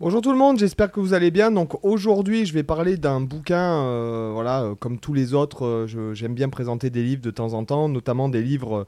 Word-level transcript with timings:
Bonjour 0.00 0.20
tout 0.20 0.30
le 0.30 0.38
monde, 0.38 0.60
j'espère 0.60 0.92
que 0.92 1.00
vous 1.00 1.12
allez 1.12 1.32
bien. 1.32 1.50
Donc 1.50 1.84
aujourd'hui, 1.84 2.46
je 2.46 2.54
vais 2.54 2.62
parler 2.62 2.96
d'un 2.96 3.20
bouquin, 3.20 3.82
euh, 3.82 4.30
voilà, 4.32 4.62
euh, 4.62 4.74
comme 4.76 5.00
tous 5.00 5.12
les 5.12 5.34
autres, 5.34 5.66
euh, 5.66 6.14
j'aime 6.14 6.34
bien 6.34 6.48
présenter 6.48 6.88
des 6.88 7.02
livres 7.02 7.20
de 7.20 7.32
temps 7.32 7.52
en 7.54 7.64
temps, 7.64 7.88
notamment 7.88 8.28
des 8.28 8.40
livres, 8.40 8.86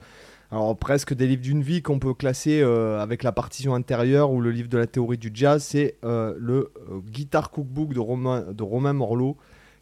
alors 0.52 0.76
presque 0.76 1.12
des 1.12 1.26
livres 1.26 1.42
d'une 1.42 1.64
vie 1.64 1.82
qu'on 1.82 1.98
peut 1.98 2.14
classer 2.14 2.62
avec 2.62 3.24
la 3.24 3.32
partition 3.32 3.74
intérieure 3.74 4.30
ou 4.30 4.40
le 4.40 4.52
livre 4.52 4.68
de 4.68 4.78
la 4.78 4.86
théorie 4.86 5.18
du 5.18 5.32
jazz. 5.34 5.64
C'est 5.64 5.96
le 6.04 6.70
Guitar 7.08 7.50
Cookbook 7.50 7.92
de 7.92 7.98
Romain, 7.98 8.44
de 8.52 8.62
Romain 8.62 8.92
Morlot, 8.92 9.36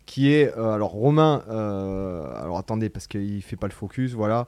qui 0.06 0.32
est, 0.32 0.50
alors 0.54 0.92
Romain, 0.92 1.42
alors 1.46 2.56
attendez 2.56 2.88
parce 2.88 3.06
qu'il 3.06 3.42
fait 3.42 3.56
pas 3.56 3.66
le 3.66 3.74
focus, 3.74 4.12
voilà. 4.12 4.46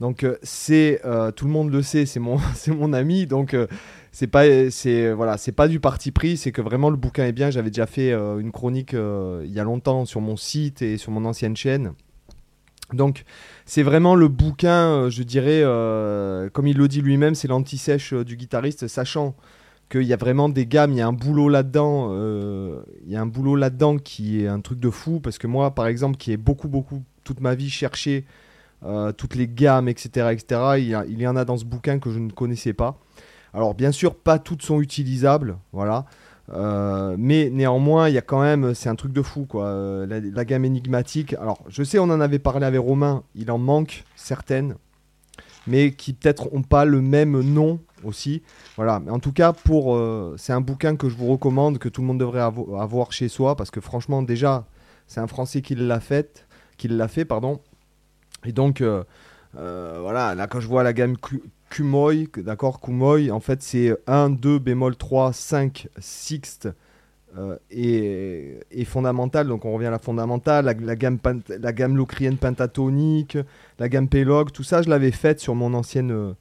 Donc 0.00 0.24
euh, 0.24 0.36
c'est, 0.42 1.02
euh, 1.04 1.30
tout 1.30 1.44
le 1.44 1.52
monde 1.52 1.70
le 1.70 1.82
sait, 1.82 2.06
c'est 2.06 2.20
mon, 2.20 2.92
ami, 2.92 3.26
donc 3.26 3.54
euh, 3.54 3.66
c'est 4.12 4.26
pas 4.26 4.70
c'est 4.70 5.12
voilà 5.12 5.36
c'est 5.36 5.52
pas 5.52 5.68
du 5.68 5.78
parti 5.78 6.10
pris. 6.10 6.36
C'est 6.36 6.52
que 6.52 6.62
vraiment 6.62 6.90
le 6.90 6.96
bouquin 6.96 7.26
est 7.26 7.32
bien. 7.32 7.50
J'avais 7.50 7.70
déjà 7.70 7.86
fait 7.86 8.12
une 8.12 8.50
chronique 8.50 8.92
il 8.92 9.52
y 9.52 9.60
a 9.60 9.64
longtemps 9.64 10.04
sur 10.04 10.20
mon 10.20 10.36
site 10.36 10.82
et 10.82 10.96
sur 10.96 11.12
mon 11.12 11.24
ancienne 11.24 11.56
chaîne. 11.56 11.92
Donc 12.92 13.24
c'est 13.66 13.84
vraiment 13.84 14.16
le 14.16 14.26
bouquin 14.26 15.08
je 15.10 15.22
dirais 15.22 15.62
comme 16.52 16.66
il 16.66 16.76
le 16.76 16.88
dit 16.88 17.02
lui-même 17.02 17.36
c'est 17.36 17.46
l'anti-sèche 17.46 18.14
du 18.14 18.36
guitariste 18.36 18.88
sachant 18.88 19.36
qu'il 19.88 20.02
y 20.02 20.12
a 20.12 20.16
vraiment 20.16 20.48
des 20.48 20.66
gammes 20.66 20.90
il 20.90 20.98
y 20.98 21.00
a 21.00 21.06
un 21.06 21.12
boulot 21.12 21.48
là-dedans 21.48 22.12
il 23.06 23.12
y 23.12 23.14
a 23.14 23.20
un 23.20 23.26
boulot 23.26 23.54
là-dedans 23.54 23.98
qui 23.98 24.42
est 24.42 24.48
un 24.48 24.60
truc 24.60 24.80
de 24.80 24.90
fou. 24.90 25.20
Parce 25.20 25.38
que 25.38 25.46
moi 25.46 25.72
par 25.72 25.86
exemple 25.86 26.16
qui 26.16 26.32
ai 26.32 26.36
beaucoup 26.36 26.68
beaucoup 26.68 27.04
toute 27.22 27.38
ma 27.38 27.54
vie 27.54 27.70
cherché 27.70 28.24
euh, 28.84 29.12
toutes 29.12 29.34
les 29.34 29.48
gammes 29.48 29.88
etc 29.88 30.28
etc 30.32 30.60
il 30.78 31.20
y, 31.20 31.26
en 31.26 31.36
a 31.36 31.44
dans 31.44 31.56
ce 31.56 31.64
bouquin 31.64 31.98
que 31.98 32.10
je 32.10 32.18
ne 32.18 32.30
connaissais 32.30 32.72
pas 32.72 32.98
alors 33.52 33.74
bien 33.74 33.92
sûr, 33.92 34.14
pas 34.14 34.38
toutes 34.38 34.62
sont 34.62 34.80
utilisables, 34.80 35.58
voilà. 35.72 36.04
Euh, 36.52 37.14
mais 37.18 37.48
néanmoins, 37.50 38.08
il 38.08 38.14
y 38.14 38.18
a 38.18 38.22
quand 38.22 38.40
même, 38.40 38.74
c'est 38.74 38.88
un 38.88 38.94
truc 38.94 39.12
de 39.12 39.22
fou, 39.22 39.46
quoi. 39.46 39.66
Euh, 39.66 40.06
la, 40.06 40.44
gamme 40.44 40.64
énigmatique. 40.64 41.34
Alors, 41.34 41.62
je 41.68 41.82
sais, 41.82 41.98
on 41.98 42.04
en 42.04 42.20
avait 42.20 42.38
parlé 42.38 42.66
avec 42.66 42.80
Romain. 42.80 43.22
Il 43.34 43.50
en 43.50 43.58
manque 43.58 44.04
certaines, 44.16 44.76
mais 45.66 45.92
qui 45.92 46.12
peut-être 46.12 46.52
ont 46.52 46.62
pas 46.62 46.84
le 46.84 47.00
même 47.00 47.40
nom 47.40 47.80
aussi. 48.04 48.42
Voilà. 48.76 49.00
Mais 49.00 49.10
en 49.10 49.20
tout 49.20 49.32
cas, 49.32 49.52
pour, 49.52 49.98
c'est 50.36 50.52
un 50.52 50.60
bouquin 50.60 50.96
que 50.96 51.08
je 51.08 51.16
vous 51.16 51.28
recommande, 51.28 51.78
que 51.78 51.88
tout 51.88 52.00
le 52.00 52.08
monde 52.08 52.18
devrait 52.18 52.40
avo- 52.40 52.80
avoir 52.80 53.12
chez 53.12 53.28
soi, 53.28 53.56
parce 53.56 53.70
que 53.70 53.80
franchement, 53.80 54.22
déjà, 54.22 54.66
c'est 55.06 55.20
un 55.20 55.28
Français 55.28 55.62
qui 55.62 55.74
l'a 55.74 56.00
fait, 56.00 56.46
qui 56.76 56.88
l'a 56.88 57.08
fait, 57.08 57.24
pardon. 57.24 57.60
Et 58.44 58.52
donc, 58.52 58.80
euh, 58.80 59.04
euh, 59.58 59.98
voilà, 60.00 60.34
là, 60.34 60.46
quand 60.46 60.60
je 60.60 60.68
vois 60.68 60.82
la 60.82 60.92
gamme 60.92 61.16
Ku- 61.16 61.42
Kumoy, 61.70 62.28
d'accord, 62.38 62.80
Kumoy, 62.80 63.30
en 63.30 63.40
fait, 63.40 63.62
c'est 63.62 63.96
1, 64.06 64.30
2, 64.30 64.58
bémol 64.58 64.96
3, 64.96 65.32
5, 65.32 65.88
sixte 65.98 66.68
euh, 67.38 67.56
et, 67.70 68.84
fondamentale. 68.84 69.46
Donc, 69.48 69.64
on 69.64 69.72
revient 69.74 69.86
à 69.86 69.90
la 69.90 69.98
fondamentale, 69.98 70.64
la, 70.64 70.96
gamme, 70.96 71.18
la 71.48 71.72
gamme 71.72 71.96
locrienne 71.96 72.36
pentatonique, 72.38 73.38
la 73.78 73.88
gamme 73.88 74.08
Pelog, 74.08 74.52
tout 74.52 74.64
ça, 74.64 74.82
je 74.82 74.88
l'avais 74.90 75.12
faite 75.12 75.40
sur 75.40 75.54
mon 75.54 75.74
ancienne. 75.74 76.10
euh, 76.12 76.32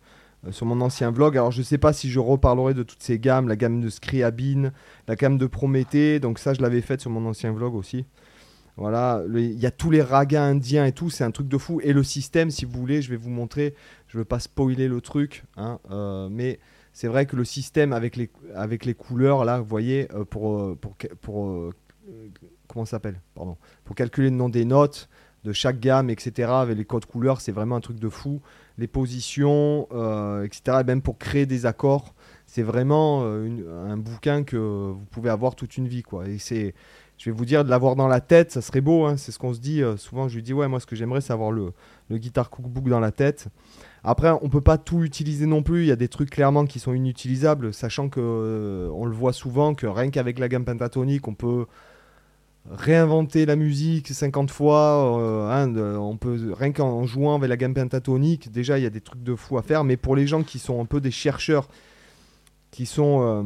sur 0.52 0.66
mon 0.66 0.80
ancien 0.82 1.12
vlog, 1.12 1.36
alors 1.38 1.52
je 1.52 1.62
sais 1.62 1.78
pas 1.78 1.92
si 1.92 2.10
je 2.10 2.20
reparlerai 2.20 2.74
de 2.74 2.84
toutes 2.84 3.04
ces 3.04 3.20
gammes, 3.20 3.50
la 3.50 3.58
gamme 3.58 3.82
de 3.82 3.90
Scriabine, 3.90 4.72
la 5.08 5.16
gamme 5.16 5.38
de 5.38 5.46
Prométhée, 5.48 6.20
donc 6.22 6.40
ça 6.40 6.54
je 6.54 6.62
l'avais 6.62 6.80
faite 6.82 7.02
sur 7.02 7.12
mon 7.12 7.26
ancien 7.28 7.52
vlog 7.52 7.76
aussi. 7.76 8.06
Voilà, 8.80 9.22
il 9.36 9.60
y 9.60 9.66
a 9.66 9.72
tous 9.72 9.92
les 9.92 10.02
ragas 10.02 10.42
indiens 10.42 10.86
et 10.86 10.94
tout, 10.94 11.10
c'est 11.10 11.26
un 11.26 11.32
truc 11.32 11.50
de 11.50 11.58
fou. 11.58 11.82
Et 11.84 11.92
le 11.92 12.02
système, 12.02 12.50
si 12.50 12.64
vous 12.64 12.80
voulez, 12.80 13.02
je 13.02 13.10
vais 13.10 13.18
vous 13.18 13.30
montrer. 13.30 13.76
Je 14.08 14.18
veux 14.18 14.24
pas 14.24 14.40
spoiler 14.40 14.88
le 14.88 15.02
truc, 15.02 15.44
hein, 15.58 15.80
euh, 15.92 16.30
mais 16.32 16.62
c'est 16.94 17.10
vrai 17.10 17.26
que 17.26 17.36
le 17.36 17.44
système 17.44 17.92
avec 17.92 18.16
les, 18.16 18.30
avec 18.56 18.86
les 18.86 18.94
couleurs, 18.94 19.44
là, 19.44 19.60
vous 19.60 19.66
voyez, 19.66 20.08
euh, 20.14 20.24
pour, 20.24 20.62
euh, 20.62 20.78
pour, 20.80 20.96
pour, 21.20 21.74
comment 22.70 22.86
Pardon. 23.36 23.58
Pour 23.84 23.98
calculer 23.98 24.30
le 24.30 24.38
nom 24.38 24.48
des 24.48 24.64
notes 24.64 25.10
de 25.44 25.52
chaque 25.52 25.82
gamme, 25.82 26.10
etc., 26.10 26.50
avec 26.50 26.78
les 26.78 26.86
codes 26.86 27.06
couleurs, 27.06 27.42
c'est 27.42 27.52
vraiment 27.52 27.76
un 27.76 27.82
truc 27.82 28.00
de 28.00 28.10
fou. 28.10 28.42
Les 28.78 28.88
positions, 28.88 29.90
etc., 30.42 30.78
et 30.80 30.84
même 30.86 31.02
pour 31.02 31.18
créer 31.18 31.46
des 31.46 31.66
accords, 31.66 32.16
c'est 32.50 32.64
vraiment 32.64 33.22
euh, 33.24 33.88
un 33.92 33.98
bouquin 33.98 34.44
que 34.44 34.58
vous 34.58 35.06
pouvez 35.12 35.30
avoir 35.30 35.56
toute 35.56 35.78
une 35.78 35.88
vie, 35.88 36.04
c'est 36.40 36.74
je 37.20 37.30
vais 37.30 37.36
vous 37.36 37.44
dire, 37.46 37.66
de 37.66 37.70
l'avoir 37.70 37.98
dans 37.98 38.08
la 38.08 38.22
tête, 38.22 38.52
ça 38.52 38.62
serait 38.62 38.80
beau, 38.80 39.06
hein, 39.06 39.18
c'est 39.18 39.34
ce 39.34 39.38
qu'on 39.38 39.54
se 39.54 39.60
dit. 39.60 39.84
euh, 39.84 39.98
souvent, 39.98 40.30
je 40.30 40.36
lui 40.36 40.42
dis, 40.42 40.54
ouais, 40.54 40.70
moi, 40.70 40.80
ce 40.80 40.86
que 40.86 40.96
j'aimerais, 40.96 41.20
c'est 41.20 41.34
avoir 41.34 41.52
le, 41.52 41.74
le 42.10 42.18
Guitar 42.18 42.50
Cookbook 42.50 42.88
dans 42.88 43.02
la 43.02 43.12
tête. 43.12 43.48
Après, 44.06 44.32
on 44.42 44.48
peut 44.48 44.62
pas 44.62 44.78
tout 44.78 45.04
utiliser 45.04 45.46
non 45.46 45.62
plus. 45.62 45.82
Il 45.84 45.88
y 45.88 45.92
a 45.92 45.98
des 45.98 46.08
trucs 46.08 46.30
clairement 46.30 46.66
qui 46.66 46.80
sont 46.80 46.94
inutilisables, 46.94 47.74
sachant 47.74 48.08
que 48.08 48.22
euh, 48.24 48.90
on 48.94 49.06
le 49.06 49.12
voit 49.14 49.34
souvent 49.34 49.76
que 49.76 49.86
rien 49.86 50.10
qu'avec 50.12 50.40
la 50.40 50.48
gamme 50.48 50.64
pentatonique, 50.64 51.28
on 51.28 51.34
peut 51.34 51.66
réinventer 52.72 53.46
la 53.46 53.58
musique 53.58 54.08
50 54.08 54.50
fois. 54.50 55.52
hein, 55.52 55.76
on 55.76 56.16
peut 56.16 56.54
rien 56.58 56.72
qu'en 56.72 57.06
jouant 57.06 57.36
avec 57.36 57.50
la 57.50 57.58
gamme 57.58 57.74
pentatonique, 57.74 58.50
déjà, 58.50 58.80
il 58.80 58.84
y 58.84 58.88
a 58.88 58.90
des 58.90 59.02
trucs 59.02 59.24
de 59.24 59.36
fou 59.36 59.58
à 59.58 59.62
faire. 59.62 59.84
Mais 59.84 59.98
pour 59.98 60.16
les 60.16 60.26
gens 60.26 60.42
qui 60.42 60.58
sont 60.58 60.82
un 60.82 60.86
peu 60.86 61.02
des 61.02 61.12
chercheurs, 61.12 61.68
qui 62.72 62.86
sont 62.86 63.22
euh, 63.22 63.44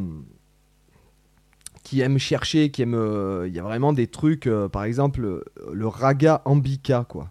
qui 1.83 2.01
aiment 2.01 2.17
chercher, 2.17 2.71
qui 2.71 2.81
aiment. 2.81 2.95
euh, 2.95 3.47
Il 3.47 3.53
y 3.53 3.59
a 3.59 3.63
vraiment 3.63 3.93
des 3.93 4.07
trucs, 4.07 4.47
euh, 4.47 4.67
par 4.69 4.83
exemple, 4.83 5.43
le 5.71 5.87
raga 5.87 6.41
ambica, 6.45 7.05
quoi. 7.07 7.29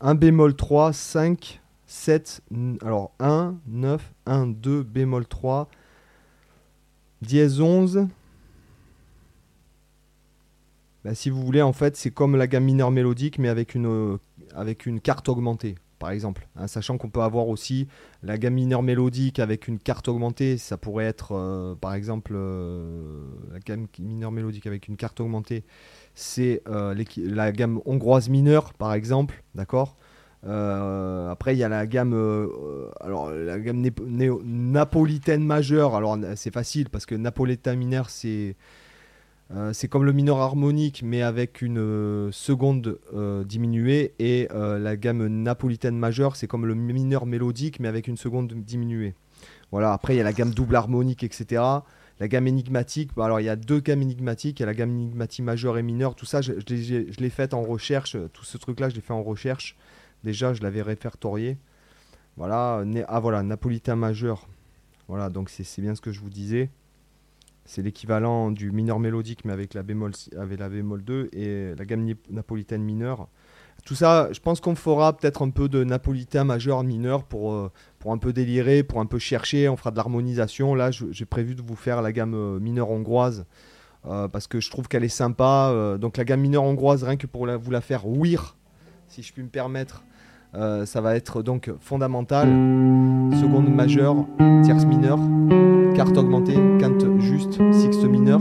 1 0.00 0.14
bémol 0.14 0.56
3, 0.56 0.92
5, 0.94 1.60
7, 1.86 2.40
n- 2.52 2.78
alors 2.82 3.12
1, 3.20 3.56
9, 3.66 4.12
1, 4.26 4.46
2, 4.46 4.82
bémol 4.82 5.26
3, 5.26 5.68
dièse 7.20 7.60
11. 7.60 8.06
Bah, 11.04 11.14
si 11.14 11.30
vous 11.30 11.42
voulez, 11.42 11.62
en 11.62 11.72
fait, 11.72 11.96
c'est 11.96 12.10
comme 12.10 12.36
la 12.36 12.46
gamme 12.46 12.64
mineure 12.64 12.90
mélodique, 12.90 13.38
mais 13.38 13.48
avec 13.48 13.74
une, 13.74 14.18
avec 14.54 14.86
une 14.86 15.00
carte 15.00 15.28
augmentée, 15.28 15.76
par 16.00 16.10
exemple. 16.10 16.48
Hein, 16.56 16.66
sachant 16.66 16.98
qu'on 16.98 17.10
peut 17.10 17.20
avoir 17.20 17.46
aussi 17.46 17.86
la 18.24 18.38
gamme 18.38 18.54
mineure 18.54 18.82
mélodique 18.82 19.38
avec 19.38 19.68
une 19.68 19.78
carte 19.78 20.08
augmentée, 20.08 20.58
ça 20.58 20.76
pourrait 20.76 21.04
être 21.04 21.32
euh, 21.36 21.76
par 21.76 21.94
exemple 21.94 22.32
euh, 22.34 23.22
la 23.52 23.60
gamme 23.60 23.86
mineure 24.00 24.32
mélodique 24.32 24.66
avec 24.66 24.88
une 24.88 24.96
carte 24.96 25.20
augmentée, 25.20 25.62
c'est 26.14 26.62
euh, 26.68 26.96
la 27.16 27.52
gamme 27.52 27.80
hongroise 27.84 28.28
mineure 28.28 28.72
par 28.74 28.94
exemple, 28.94 29.44
d'accord 29.54 29.96
Après 30.42 31.54
il 31.54 31.58
y 31.58 31.64
a 31.64 31.68
la 31.68 31.86
gamme, 31.86 32.14
alors 33.00 33.30
la 33.30 33.58
gamme 33.60 33.86
napolitaine 34.42 35.44
majeure. 35.44 35.94
Alors 35.94 36.18
c'est 36.34 36.52
facile 36.52 36.88
parce 36.88 37.04
que 37.04 37.14
napolitain 37.14 37.76
mineur 37.76 38.08
c'est 38.08 38.56
euh, 39.52 39.72
c'est 39.72 39.88
comme 39.88 40.04
le 40.04 40.12
mineur 40.12 40.38
harmonique, 40.38 41.02
mais 41.04 41.22
avec 41.22 41.60
une 41.60 41.78
euh, 41.78 42.30
seconde 42.30 43.00
euh, 43.14 43.42
diminuée. 43.42 44.14
Et 44.18 44.48
la 44.52 44.96
gamme 44.96 45.26
napolitaine 45.26 45.96
majeure, 45.96 46.36
c'est 46.36 46.46
comme 46.46 46.66
le 46.66 46.74
mineur 46.74 47.26
mélodique, 47.26 47.80
mais 47.80 47.88
avec 47.88 48.06
une 48.06 48.16
seconde 48.16 48.52
diminuée. 48.52 49.14
Voilà, 49.72 49.92
après, 49.92 50.14
il 50.14 50.18
y 50.18 50.20
a 50.20 50.24
la 50.24 50.32
gamme 50.32 50.52
double 50.52 50.76
harmonique, 50.76 51.22
etc. 51.24 51.62
La 52.20 52.28
gamme 52.28 52.46
énigmatique, 52.46 53.12
bah, 53.16 53.24
alors 53.24 53.40
il 53.40 53.44
y 53.44 53.48
a 53.48 53.56
deux 53.56 53.80
gammes 53.80 54.02
énigmatiques. 54.02 54.60
Il 54.60 54.62
y 54.62 54.64
a 54.64 54.66
la 54.66 54.74
gamme 54.74 54.90
énigmatique 54.90 55.44
majeure 55.44 55.78
et 55.78 55.82
mineure. 55.82 56.14
Tout 56.14 56.26
ça, 56.26 56.42
je, 56.42 56.52
l'ai- 56.52 57.30
fait 57.30 57.54
en 57.54 57.62
recherche. 57.62 58.16
Tout 58.32 58.44
ce 58.44 58.58
truc-là, 58.58 58.88
je 58.88 58.94
l'ai 58.94 59.00
fait 59.00 59.12
en 59.12 59.22
recherche. 59.22 59.76
Déjà, 60.22 60.52
je 60.52 60.62
l'avais 60.62 60.82
répertorié. 60.82 61.56
Ah 62.38 63.20
voilà, 63.20 63.42
napolitain 63.42 63.96
majeur. 63.96 64.48
Voilà, 65.08 65.28
donc 65.28 65.50
c'est 65.50 65.80
bien 65.82 65.94
ce 65.94 66.00
que 66.00 66.12
je 66.12 66.20
vous 66.20 66.30
disais. 66.30 66.70
C'est 67.70 67.82
l'équivalent 67.82 68.50
du 68.50 68.72
mineur 68.72 68.98
mélodique, 68.98 69.44
mais 69.44 69.52
avec 69.52 69.74
la, 69.74 69.84
bémol, 69.84 70.10
avec 70.36 70.58
la 70.58 70.68
bémol 70.68 71.04
2 71.04 71.30
et 71.32 71.72
la 71.78 71.84
gamme 71.84 72.04
napolitaine 72.28 72.82
mineure. 72.82 73.28
Tout 73.84 73.94
ça, 73.94 74.28
je 74.32 74.40
pense 74.40 74.60
qu'on 74.60 74.74
fera 74.74 75.16
peut-être 75.16 75.42
un 75.42 75.50
peu 75.50 75.68
de 75.68 75.84
napolitain 75.84 76.42
majeur 76.42 76.82
mineur 76.82 77.22
pour, 77.22 77.52
euh, 77.52 77.70
pour 78.00 78.10
un 78.10 78.18
peu 78.18 78.32
délirer, 78.32 78.82
pour 78.82 78.98
un 78.98 79.06
peu 79.06 79.20
chercher. 79.20 79.68
On 79.68 79.76
fera 79.76 79.92
de 79.92 79.96
l'harmonisation. 79.96 80.74
Là, 80.74 80.90
j'ai 80.90 81.24
prévu 81.26 81.54
de 81.54 81.62
vous 81.62 81.76
faire 81.76 82.02
la 82.02 82.10
gamme 82.10 82.34
euh, 82.34 82.58
mineure 82.58 82.90
hongroise 82.90 83.46
euh, 84.04 84.26
parce 84.26 84.48
que 84.48 84.58
je 84.58 84.68
trouve 84.68 84.88
qu'elle 84.88 85.04
est 85.04 85.08
sympa. 85.08 85.72
donc, 86.00 86.16
la 86.16 86.24
gamme 86.24 86.40
mineure 86.40 86.64
hongroise, 86.64 87.04
rien 87.04 87.16
que 87.16 87.28
pour 87.28 87.46
la- 87.46 87.56
vous 87.56 87.70
la 87.70 87.80
faire 87.80 88.04
ouïr, 88.04 88.56
si 89.06 89.22
je 89.22 89.32
puis 89.32 89.44
me 89.44 89.48
permettre, 89.48 90.02
ça 90.52 91.00
va 91.00 91.14
être 91.14 91.44
donc 91.44 91.70
fondamental, 91.78 92.48
seconde 93.40 93.72
majeure, 93.72 94.26
tierce 94.64 94.84
mineure, 94.86 95.20
carte 96.00 96.16
augmentée, 96.16 96.56
quinte 96.78 97.04
juste, 97.18 97.60
sixte 97.72 98.04
mineur 98.04 98.40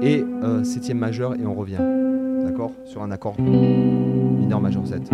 et 0.00 0.24
euh, 0.42 0.64
septième 0.64 0.96
majeur 0.96 1.34
et 1.34 1.44
on 1.44 1.52
revient. 1.52 1.76
D'accord? 2.42 2.72
Sur 2.86 3.02
un 3.02 3.10
accord 3.10 3.38
mineur 3.38 4.58
majeur 4.58 4.86
7. 4.86 5.10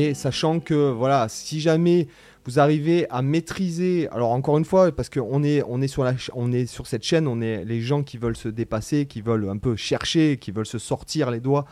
Et 0.00 0.14
sachant 0.14 0.60
que, 0.60 0.90
voilà, 0.90 1.26
si 1.28 1.60
jamais 1.60 2.08
vous 2.46 2.58
arrivez 2.58 3.06
à 3.10 3.20
maîtriser, 3.20 4.08
alors 4.12 4.30
encore 4.30 4.56
une 4.56 4.64
fois, 4.64 4.90
parce 4.92 5.10
qu'on 5.10 5.42
est, 5.42 5.62
on 5.68 5.82
est, 5.82 5.88
sur 5.88 6.04
la, 6.04 6.14
on 6.32 6.52
est 6.52 6.64
sur 6.64 6.86
cette 6.86 7.02
chaîne, 7.02 7.28
on 7.28 7.42
est 7.42 7.66
les 7.66 7.82
gens 7.82 8.02
qui 8.02 8.16
veulent 8.16 8.36
se 8.36 8.48
dépasser, 8.48 9.04
qui 9.04 9.20
veulent 9.20 9.50
un 9.50 9.58
peu 9.58 9.76
chercher, 9.76 10.38
qui 10.38 10.52
veulent 10.52 10.64
se 10.64 10.78
sortir 10.78 11.30
les 11.30 11.40
doigts. 11.40 11.66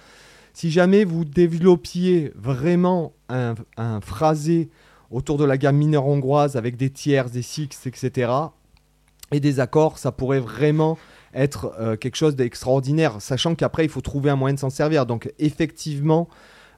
Si 0.53 0.71
jamais 0.71 1.05
vous 1.05 1.25
développiez 1.25 2.31
vraiment 2.35 3.15
un, 3.31 3.55
un 3.79 4.03
phrasé 4.03 4.69
autour 5.11 5.39
de 5.39 5.45
la 5.45 5.57
gamme 5.57 5.79
mineure 5.79 6.07
hongroise 6.07 6.57
avec 6.57 6.77
des 6.77 6.91
tiers, 6.91 7.31
des 7.31 7.41
sixtes, 7.41 7.87
etc., 7.87 8.31
et 9.33 9.41
des 9.41 9.59
accords, 9.59 9.97
ça 9.97 10.13
pourrait 10.13 10.41
vraiment 10.41 10.99
être 11.33 11.73
euh, 11.81 11.97
quelque 11.97 12.17
chose 12.17 12.37
d'extraordinaire, 12.37 13.23
sachant 13.23 13.55
qu'après, 13.55 13.85
il 13.85 13.91
faut 13.91 14.03
trouver 14.03 14.29
un 14.29 14.37
moyen 14.37 14.53
de 14.53 14.61
s'en 14.61 14.71
servir. 14.71 15.07
Donc, 15.07 15.33
effectivement, 15.39 16.29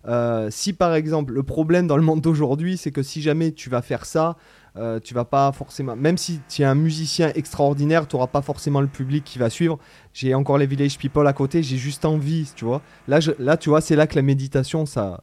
euh, 0.06 0.48
si 0.50 0.72
par 0.72 0.94
exemple, 0.94 1.32
le 1.32 1.42
problème 1.42 1.86
dans 1.86 1.96
le 1.96 2.02
monde 2.02 2.20
d'aujourd'hui, 2.20 2.76
c'est 2.76 2.90
que 2.90 3.02
si 3.02 3.20
jamais 3.20 3.52
tu 3.52 3.68
vas 3.70 3.82
faire 3.82 4.06
ça, 4.06 4.36
euh, 4.76 5.00
tu 5.00 5.14
vas 5.14 5.24
pas 5.24 5.50
forcément, 5.52 5.96
même 5.96 6.16
si 6.16 6.40
tu 6.48 6.62
es 6.62 6.64
un 6.64 6.74
musicien 6.74 7.32
extraordinaire, 7.34 8.06
tu 8.06 8.16
n'auras 8.16 8.28
pas 8.28 8.42
forcément 8.42 8.80
le 8.80 8.86
public 8.86 9.24
qui 9.24 9.38
va 9.38 9.50
suivre. 9.50 9.78
J'ai 10.14 10.34
encore 10.34 10.58
les 10.58 10.66
Village 10.66 10.96
People 10.96 11.26
à 11.26 11.32
côté, 11.32 11.62
j'ai 11.62 11.76
juste 11.76 12.04
envie, 12.04 12.50
tu 12.54 12.64
vois. 12.64 12.80
Là, 13.08 13.18
là, 13.38 13.56
tu 13.56 13.68
vois, 13.68 13.80
c'est 13.80 13.96
là 13.96 14.06
que 14.06 14.16
la 14.16 14.22
méditation, 14.22 14.86
ça. 14.86 15.22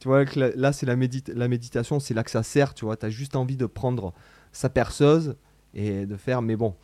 Tu 0.00 0.08
vois, 0.08 0.24
que 0.24 0.52
là, 0.56 0.72
c'est 0.72 0.86
la, 0.86 0.96
la 1.34 1.48
méditation, 1.48 2.00
c'est 2.00 2.14
là 2.14 2.24
que 2.24 2.30
ça 2.30 2.42
sert, 2.42 2.74
tu 2.74 2.84
vois. 2.84 2.96
Tu 2.96 3.06
as 3.06 3.10
juste 3.10 3.36
envie 3.36 3.56
de 3.56 3.66
prendre 3.66 4.12
sa 4.52 4.68
perceuse 4.68 5.36
et 5.74 6.06
de 6.06 6.16
faire, 6.16 6.42
mais 6.42 6.56
bon. 6.56 6.74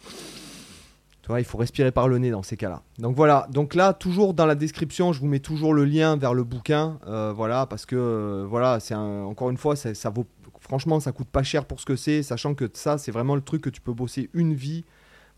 Il 1.38 1.44
faut 1.44 1.58
respirer 1.58 1.90
par 1.90 2.08
le 2.08 2.19
nez 2.19 2.31
dans 2.31 2.43
ces 2.43 2.56
cas-là. 2.56 2.82
Donc 2.99 3.17
voilà, 3.17 3.49
donc 3.50 3.75
là, 3.75 3.93
toujours 3.93 4.32
dans 4.32 4.46
la 4.46 4.55
description, 4.55 5.12
je 5.12 5.20
vous 5.20 5.26
mets 5.26 5.40
toujours 5.40 5.75
le 5.75 5.84
lien 5.84 6.17
vers 6.17 6.34
le 6.34 6.44
bouquin. 6.44 6.99
Euh, 7.08 7.32
voilà, 7.34 7.67
parce 7.67 7.84
que, 7.84 7.96
euh, 7.96 8.46
voilà, 8.49 8.78
c'est 8.78 8.94
encore 8.94 9.50
une 9.50 9.56
fois, 9.56 9.75
ça, 9.75 9.93
ça, 9.94 10.11
vaut, 10.11 10.26
franchement, 10.61 11.00
ça 11.00 11.11
coûte 11.11 11.28
pas 11.28 11.43
cher 11.43 11.64
pour 11.64 11.81
ce 11.81 11.87
que 11.87 11.96
c'est, 11.96 12.23
sachant 12.23 12.55
que 12.55 12.70
ça, 12.73 12.96
c'est 12.96 13.11
vraiment 13.11 13.34
le 13.34 13.40
truc 13.40 13.62
que 13.62 13.70
tu 13.70 13.81
peux 13.81 13.93
bosser 13.93 14.31
une 14.34 14.55
vie. 14.55 14.84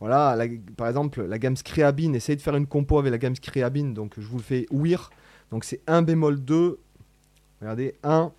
Voilà, 0.01 0.37
par 0.77 0.89
exemple, 0.89 1.23
la 1.23 1.39
gamme 1.39 1.57
Scriabine, 1.57 2.15
essayez 2.15 2.37
de 2.37 2.43
faire 2.43 2.55
une 2.55 2.67
compo 2.67 2.99
avec 2.99 3.11
la 3.11 3.19
gamme 3.19 3.35
Scriabine, 3.35 3.95
donc 3.95 4.13
je 4.19 4.27
vous 4.29 4.37
le 4.37 4.43
fais 4.43 4.67
ouïr. 4.71 5.11
Donc 5.51 5.65
c'est 5.65 5.81
1 5.87 6.03
bémol 6.03 6.39
2, 6.45 6.79
regardez, 7.61 7.95
1, 8.05 8.31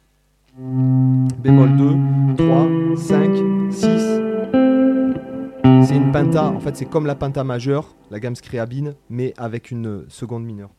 bémol 0.57 1.75
2, 2.35 2.35
3, 2.37 2.67
5, 2.95 3.35
6, 3.71 3.81
c'est 3.81 4.28
une 6.09 6.13
penta, 6.13 6.45
en 6.45 6.59
fait 6.59 6.75
c'est 6.75 6.85
comme 6.85 7.05
la 7.05 7.13
penta 7.13 7.43
majeure, 7.43 7.95
la 8.09 8.19
gamme 8.19 8.35
Scriabine, 8.35 8.95
mais 9.11 9.33
avec 9.37 9.69
une 9.69 10.05
seconde 10.07 10.43
mineure. 10.43 10.71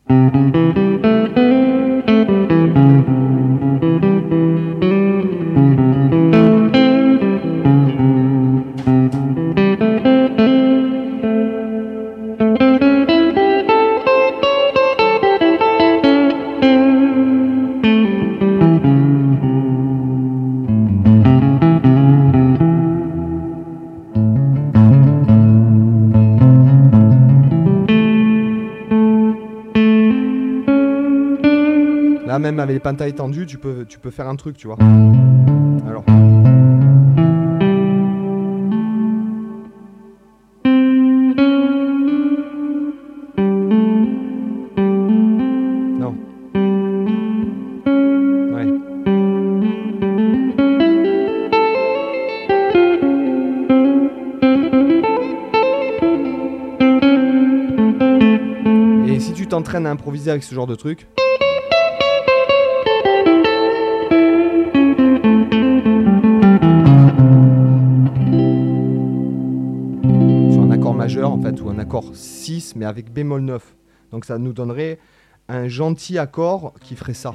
Même 32.50 32.58
avec 32.58 32.74
les 32.74 32.80
pentas 32.80 33.06
étendus, 33.06 33.46
tu 33.46 33.58
peux, 33.58 33.84
tu 33.88 34.00
peux 34.00 34.10
faire 34.10 34.28
un 34.28 34.34
truc, 34.34 34.56
tu 34.56 34.66
vois. 34.66 34.76
Alors. 35.86 36.04
Non. 45.96 46.14
Et 59.06 59.20
si 59.20 59.34
tu 59.34 59.46
t'entraînes 59.46 59.86
à 59.86 59.90
improviser 59.90 60.32
avec 60.32 60.42
ce 60.42 60.52
genre 60.52 60.66
de 60.66 60.74
truc, 60.74 61.06
accord 71.90 72.14
6, 72.14 72.76
mais 72.76 72.84
avec 72.84 73.12
bémol 73.12 73.40
9. 73.40 73.74
Donc 74.12 74.24
ça 74.24 74.38
nous 74.38 74.52
donnerait 74.52 75.00
un 75.48 75.66
gentil 75.66 76.18
accord 76.18 76.72
qui 76.80 76.94
ferait 76.94 77.14
ça. 77.14 77.34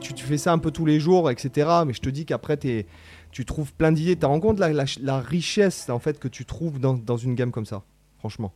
Tu, 0.00 0.24
fais 0.24 0.38
ça 0.38 0.52
un 0.52 0.58
peu 0.58 0.70
tous 0.70 0.86
les 0.86 1.00
jours, 1.00 1.30
etc. 1.30 1.68
Mais 1.86 1.92
je 1.92 2.00
te 2.00 2.08
dis 2.08 2.24
qu'après, 2.24 2.56
tu 2.56 3.44
trouves 3.44 3.72
plein 3.74 3.92
d'idées. 3.92 4.16
Tu 4.16 4.26
rends 4.26 4.40
compte 4.40 4.58
la, 4.58 4.70
la, 4.72 5.20
richesse 5.20 5.88
en 5.90 5.98
fait, 5.98 6.18
que 6.18 6.28
tu 6.28 6.44
trouves 6.44 6.78
dans, 6.78 6.94
dans 6.94 7.16
une 7.16 7.34
gamme 7.34 7.52
comme 7.52 7.66
ça, 7.66 7.82
franchement. 8.18 8.52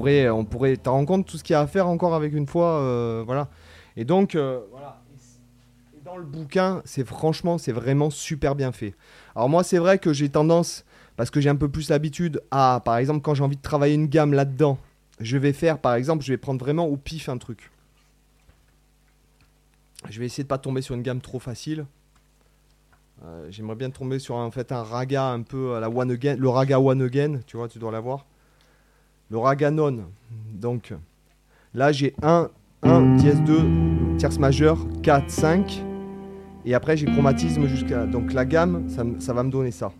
Tu 0.00 0.02
pourrais, 0.02 0.30
on 0.30 0.44
pourrait, 0.46 0.76
t'en 0.78 0.92
rends 0.92 1.04
compte 1.04 1.26
tout 1.26 1.36
ce 1.36 1.44
qu'il 1.44 1.52
y 1.52 1.56
a 1.56 1.60
à 1.60 1.66
faire 1.66 1.86
encore 1.86 2.14
avec 2.14 2.32
une 2.32 2.46
fois, 2.46 2.80
euh, 2.80 3.22
voilà. 3.26 3.48
Et 3.96 4.04
donc, 4.04 4.34
euh, 4.34 4.60
voilà. 4.70 5.02
Dans 6.04 6.16
le 6.16 6.24
bouquin, 6.24 6.80
c'est 6.86 7.04
franchement, 7.04 7.58
c'est 7.58 7.72
vraiment 7.72 8.08
super 8.08 8.54
bien 8.54 8.72
fait. 8.72 8.94
Alors 9.36 9.50
moi, 9.50 9.62
c'est 9.62 9.76
vrai 9.76 9.98
que 9.98 10.14
j'ai 10.14 10.30
tendance, 10.30 10.86
parce 11.16 11.30
que 11.30 11.40
j'ai 11.40 11.50
un 11.50 11.56
peu 11.56 11.68
plus 11.68 11.90
l'habitude, 11.90 12.40
à, 12.50 12.80
par 12.82 12.96
exemple, 12.96 13.20
quand 13.20 13.34
j'ai 13.34 13.44
envie 13.44 13.58
de 13.58 13.62
travailler 13.62 13.94
une 13.94 14.06
gamme 14.06 14.32
là-dedans, 14.32 14.78
je 15.20 15.36
vais 15.36 15.52
faire, 15.52 15.78
par 15.78 15.94
exemple, 15.94 16.24
je 16.24 16.32
vais 16.32 16.38
prendre 16.38 16.58
vraiment 16.58 16.86
au 16.86 16.96
pif 16.96 17.28
un 17.28 17.36
truc. 17.36 17.70
Je 20.08 20.18
vais 20.18 20.26
essayer 20.26 20.44
de 20.44 20.48
pas 20.48 20.58
tomber 20.58 20.80
sur 20.80 20.94
une 20.94 21.02
gamme 21.02 21.20
trop 21.20 21.38
facile. 21.38 21.84
Euh, 23.22 23.46
j'aimerais 23.50 23.76
bien 23.76 23.90
tomber 23.90 24.18
sur 24.18 24.36
en 24.36 24.50
fait 24.50 24.72
un 24.72 24.82
raga 24.82 25.26
un 25.26 25.42
peu 25.42 25.74
à 25.74 25.80
la 25.80 25.90
one 25.90 26.10
again, 26.10 26.36
le 26.36 26.48
raga 26.48 26.80
one 26.80 27.02
again, 27.02 27.40
tu 27.46 27.58
vois, 27.58 27.68
tu 27.68 27.78
dois 27.78 27.92
l'avoir 27.92 28.24
le 29.30 29.38
raganon. 29.38 30.04
Donc 30.52 30.92
là, 31.72 31.92
j'ai 31.92 32.14
1, 32.22 32.48
1, 32.82 33.16
dièse 33.16 33.40
2, 33.42 34.16
tierce 34.18 34.38
majeure, 34.38 34.78
4, 35.02 35.30
5. 35.30 35.84
Et 36.66 36.74
après, 36.74 36.96
j'ai 36.96 37.06
chromatisme 37.06 37.66
jusqu'à. 37.66 38.06
Donc 38.06 38.32
la 38.32 38.44
gamme, 38.44 38.88
ça 39.18 39.32
va 39.32 39.42
me 39.42 39.50
donner 39.50 39.70
ça. 39.70 39.90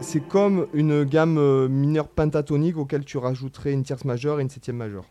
c'est 0.00 0.26
comme 0.26 0.66
une 0.72 1.04
gamme 1.04 1.38
euh, 1.38 1.68
mineure 1.68 2.08
pentatonique 2.08 2.76
auquel 2.76 3.04
tu 3.04 3.18
rajouterais 3.18 3.72
une 3.72 3.82
tierce 3.82 4.04
majeure 4.04 4.40
et 4.40 4.42
une 4.42 4.50
septième 4.50 4.76
majeure. 4.76 5.04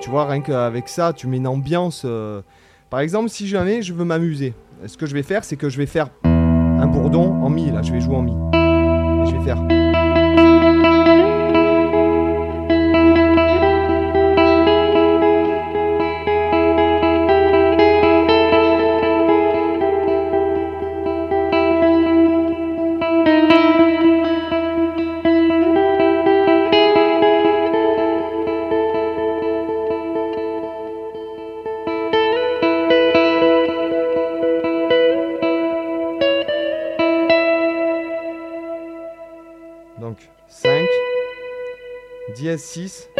tu 0.00 0.10
vois, 0.10 0.26
rien 0.26 0.40
qu'avec 0.40 0.88
ça, 0.88 1.12
tu 1.12 1.26
mets 1.26 1.38
une 1.38 1.48
ambiance. 1.48 2.02
Euh. 2.04 2.40
Par 2.88 3.00
exemple, 3.00 3.28
si 3.28 3.48
jamais 3.48 3.82
je 3.82 3.92
veux 3.92 4.04
m'amuser, 4.04 4.54
ce 4.86 4.96
que 4.96 5.06
je 5.06 5.12
vais 5.12 5.24
faire, 5.24 5.44
c'est 5.44 5.56
que 5.56 5.68
je 5.68 5.76
vais 5.76 5.86
faire 5.86 6.08
un 6.78 6.86
bourdon 6.86 7.42
en 7.42 7.50
mi. 7.50 7.70
Là, 7.70 7.82
je 7.82 7.92
vais 7.92 8.00
jouer 8.00 8.16
en 8.16 8.22
mi. 8.22 8.36
Je 8.52 9.36
vais 9.36 9.44
faire. 9.44 9.77
Donc 40.08 40.30
5, 40.48 40.86
dièse 42.34 42.62
6, 42.62 43.10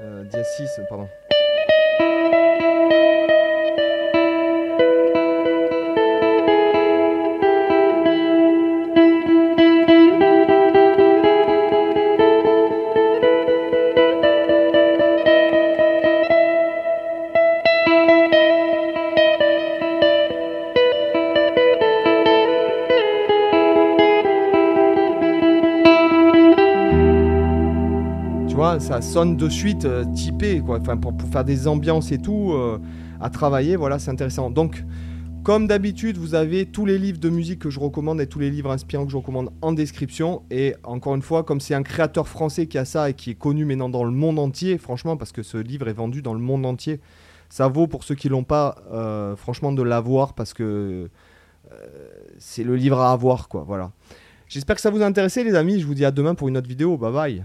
euh, 0.00 0.22
dièse 0.22 0.46
6, 0.56 0.80
pardon. 0.88 1.08
Ça 28.88 29.02
sonne 29.02 29.36
de 29.36 29.50
suite 29.50 29.84
euh, 29.84 30.06
typé, 30.14 30.60
quoi. 30.60 30.80
Pour, 30.80 31.12
faire 31.30 31.44
des 31.44 31.68
ambiances 31.68 32.10
et 32.10 32.16
tout, 32.16 32.52
euh, 32.54 32.78
à 33.20 33.28
travailler, 33.28 33.76
voilà, 33.76 33.98
c'est 33.98 34.10
intéressant. 34.10 34.48
Donc, 34.48 34.82
comme 35.42 35.66
d'habitude, 35.66 36.16
vous 36.16 36.34
avez 36.34 36.64
tous 36.64 36.86
les 36.86 36.96
livres 36.96 37.18
de 37.18 37.28
musique 37.28 37.58
que 37.58 37.68
je 37.68 37.78
recommande 37.78 38.18
et 38.18 38.26
tous 38.26 38.38
les 38.38 38.48
livres 38.48 38.70
inspirants 38.70 39.04
que 39.04 39.12
je 39.12 39.18
recommande 39.18 39.50
en 39.60 39.72
description. 39.72 40.40
Et 40.50 40.74
encore 40.84 41.14
une 41.14 41.20
fois, 41.20 41.44
comme 41.44 41.60
c'est 41.60 41.74
un 41.74 41.82
créateur 41.82 42.28
français 42.28 42.66
qui 42.66 42.78
a 42.78 42.86
ça 42.86 43.10
et 43.10 43.12
qui 43.12 43.32
est 43.32 43.34
connu 43.34 43.66
maintenant 43.66 43.90
dans 43.90 44.04
le 44.04 44.10
monde 44.10 44.38
entier, 44.38 44.78
franchement, 44.78 45.18
parce 45.18 45.32
que 45.32 45.42
ce 45.42 45.58
livre 45.58 45.88
est 45.88 45.92
vendu 45.92 46.22
dans 46.22 46.32
le 46.32 46.40
monde 46.40 46.64
entier, 46.64 46.98
ça 47.50 47.68
vaut 47.68 47.88
pour 47.88 48.04
ceux 48.04 48.14
qui 48.14 48.30
l'ont 48.30 48.44
pas, 48.44 48.76
euh, 48.90 49.36
franchement, 49.36 49.70
de 49.70 49.82
l'avoir 49.82 50.32
parce 50.32 50.54
que 50.54 51.10
c'est 52.38 52.64
le 52.64 52.74
livre 52.74 53.00
à 53.00 53.12
avoir, 53.12 53.50
quoi. 53.50 53.64
Voilà. 53.66 53.92
J'espère 54.46 54.76
que 54.76 54.80
ça 54.80 54.88
vous 54.88 55.02
a 55.02 55.04
intéressé, 55.04 55.44
les 55.44 55.54
amis. 55.54 55.78
Je 55.78 55.86
vous 55.86 55.92
dis 55.92 56.06
à 56.06 56.10
demain 56.10 56.34
pour 56.34 56.48
une 56.48 56.56
autre 56.56 56.68
vidéo. 56.68 56.96
Bye 56.96 57.12
bye. 57.12 57.44